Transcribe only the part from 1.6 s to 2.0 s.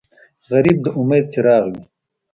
وي